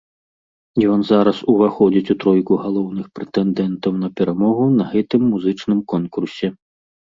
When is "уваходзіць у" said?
1.53-2.15